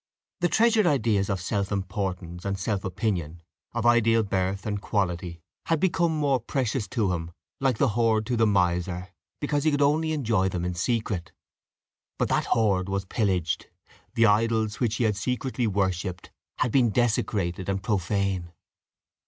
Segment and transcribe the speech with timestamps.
[0.39, 5.79] The treasured ideas of self importance and self opinion of ideal birth and quality, had
[5.79, 9.09] become more precious to him, like the hoard to the miser,
[9.39, 11.33] because he could only enjoy them in secret.
[12.17, 13.67] But that hoard was pillaged;
[14.15, 18.53] the idols which he had secretly worshipped had been desecrated and profane.